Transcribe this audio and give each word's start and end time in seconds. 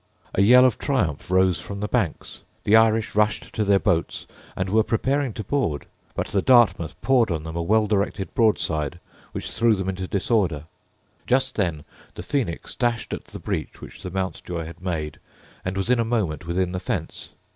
A 0.33 0.41
yell 0.41 0.65
of 0.65 0.79
triumph 0.79 1.29
rose 1.29 1.61
from 1.61 1.79
the 1.79 1.87
banks: 1.87 2.41
the 2.63 2.75
Irish 2.75 3.13
rushed 3.13 3.53
to 3.53 3.63
their 3.63 3.77
boats, 3.77 4.25
and 4.55 4.67
were 4.67 4.81
preparing 4.81 5.31
to 5.33 5.43
board; 5.43 5.85
but 6.15 6.29
the 6.29 6.41
Dartmouth 6.41 6.99
poured 7.03 7.29
on 7.29 7.43
them 7.43 7.55
a 7.55 7.61
well 7.61 7.85
directed 7.85 8.33
broadside, 8.33 8.99
which 9.31 9.51
threw 9.51 9.75
them 9.75 9.87
into 9.89 10.07
disorder. 10.07 10.63
Just 11.27 11.53
then 11.53 11.83
the 12.15 12.23
Phoenix 12.23 12.73
dashed 12.73 13.13
at 13.13 13.25
the 13.25 13.37
breach 13.37 13.79
which 13.79 14.01
the 14.01 14.09
Mountjoy 14.09 14.65
had 14.65 14.81
made, 14.81 15.19
and 15.63 15.77
was 15.77 15.91
in 15.91 15.99
a 15.99 16.03
moment 16.03 16.47
within 16.47 16.71
the 16.71 16.79
fence. 16.79 17.35